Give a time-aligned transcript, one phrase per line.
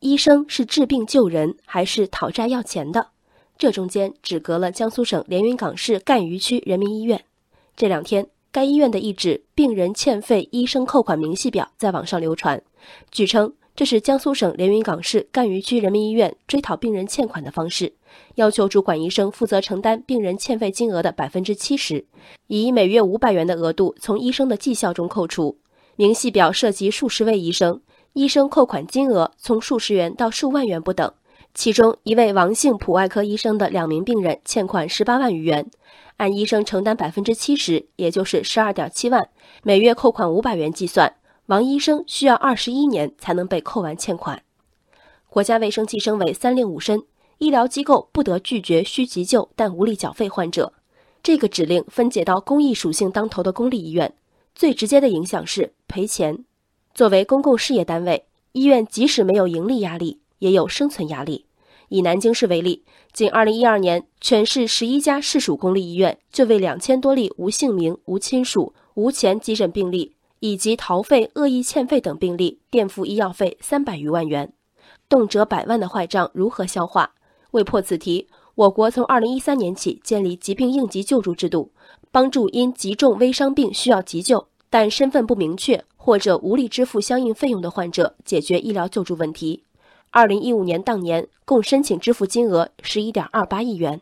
[0.00, 3.08] 医生是治病救人还是讨债要钱的？
[3.58, 7.24] 这中间只隔了江苏省连云港市赣榆区人民医院。
[7.76, 12.62] 这两天，该医院的一纸病人欠费医生扣款明细表在网上流传，
[13.10, 17.92] 据称这是江苏省连云港市赣榆区人民医院追讨病人欠款的方式，
[18.36, 22.06] 要求主管医生负责承担病人欠费金额的百分之七十，
[22.46, 25.58] 以每月五百元的额度从医生的绩效中扣除。
[25.96, 27.80] 明细表涉及数十位医生。
[28.18, 31.14] 医生扣款金额从数十元到数万元不等，
[31.54, 35.70] 其中一位王姓普外科医生的两名病人欠款十八万余元，
[36.16, 39.28] 按医生承担百分之七十，也就是十二点七万，
[39.62, 41.14] 每月扣款五百元计算，
[41.46, 44.42] 王医生需要二十一年才能被扣完欠款。
[45.30, 47.04] 国家卫生计生委三令五申，
[47.38, 50.72] 医疗机构不得拒绝需急救但无力缴费患者。
[51.22, 54.12] 这个指令分解到公益属性当头的公立医院，
[54.56, 56.44] 最直接的影响是赔钱。
[56.98, 61.46] 作为公共事业单位，医院即使没有盈利压力，也有生存压力。
[61.90, 74.52] 以南京市为例，仅2012年，全市十一家市属公立医院就为两千多例无姓名、无亲属、无钱急诊病例以及逃费、恶意欠费等病例垫付医药费三百余万元，
[75.08, 77.12] 动辄百万的坏账如何消化？
[77.52, 81.70] 为破此题，我国从2013年起建立疾病应急救助制度，
[82.10, 85.84] 帮助因极重微伤病需要急救但身份不明确。
[86.00, 89.64] 或者无力支付相应费用的患者解决医疗救助问题。
[90.08, 94.00] 二零一五年当年共申请支付金额十一点二八亿元。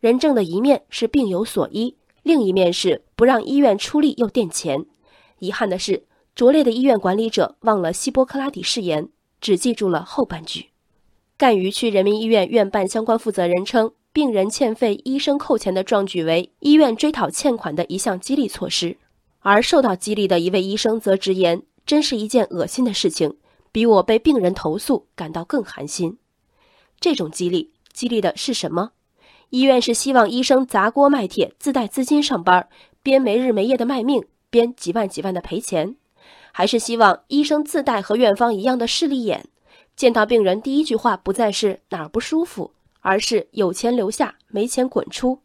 [0.00, 4.84] 人证的一面是病有所医，另一面是不让医院出力又垫钱。
[5.38, 6.04] 遗憾的是，
[6.34, 9.08] 拙劣的医院管理者忘了希波克拉底誓言，
[9.40, 10.66] 只记住了后半句。
[11.38, 18.98] 赣榆区人民医院院办相关负责人称，病人欠费，医生扣钱的壮举为医院追讨欠款的一项激励措施。
[19.46, 23.36] 而受到激励的一位医生则直言：“真是一件恶心的事情，
[23.70, 26.16] 比我被病人投诉感到更寒心。”
[26.98, 28.92] 这种激励激励的是什么？
[29.50, 32.66] 医院是希望医生砸锅卖铁、自带资金上班，
[33.02, 35.94] 边没日没夜的卖命，边几万几万的赔钱，
[36.50, 39.46] 还是希望医生自带和院方一样的势利眼，
[39.94, 45.40] 见到病人第一句话不再是哪儿不舒服，而是有钱留下，没钱滚出？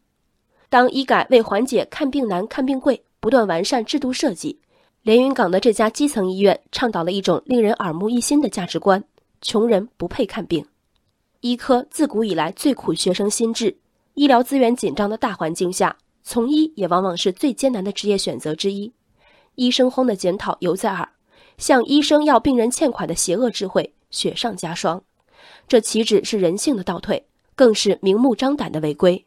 [0.70, 3.04] 当医改为缓解看病难、看病贵。
[3.20, 4.58] 不断完善制度设计，
[5.02, 9.04] 连云港的这家基层医院倡导了一种令人耳目一新的价值观：
[9.42, 10.64] 穷人不配看病。
[11.40, 13.76] 医科自古以来最苦学生心智，
[14.14, 18.92] 医疗资源紧张的大环境下，从医也往往是最艰难的职业选择之一。
[19.54, 21.06] 医生轰的检讨犹在耳，
[21.58, 25.02] 向医生要病人欠款的邪恶智慧雪上加霜。
[25.68, 29.26] 这岂止是人性的倒退，更是明目张胆的违规。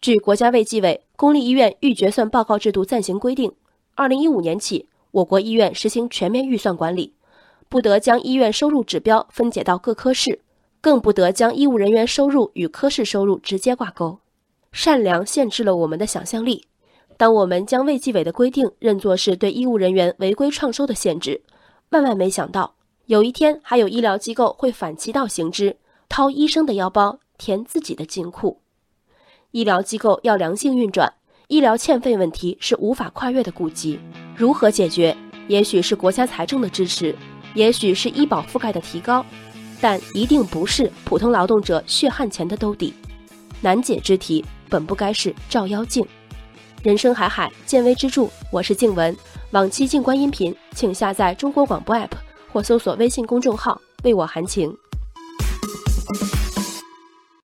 [0.00, 3.48] 据国家卫计委《公立医院预决算报告制度暂行规定》，
[3.94, 7.14] 二零一五年起，我国医院实行全面预算管理，
[7.68, 10.40] 不得将医院收入指标分解到各科室，
[10.80, 14.18] 更不得将医务人员收入与科室收入直接挂钩。
[14.72, 16.64] 善良限制了我们的想象力。
[17.16, 21.40] 当我们将卫计委的规定认作是对医务人员违规创收的限制，
[21.90, 22.74] 万万没想到，
[23.06, 25.76] 有一天还有医疗机构会反其道行之，
[26.08, 28.61] 掏医生的腰包填自己的金库。
[29.52, 31.12] 医疗机构要良性运转，
[31.48, 34.00] 医疗欠费问题是无法跨越的痼疾。
[34.34, 35.14] 如何解决？
[35.46, 37.14] 也许是国家财政的支持，
[37.54, 39.24] 也许是医保覆盖的提高，
[39.78, 42.94] 但一定不是普通劳动者血汗钱的兜底。
[43.60, 46.02] 难解之题本不该是照妖镜。
[46.82, 48.26] 人生海海，见微知著。
[48.50, 49.14] 我是静文。
[49.50, 52.08] 往期静观音频，请下载中国广播 APP
[52.50, 54.74] 或搜索微信公众号“为我含情”。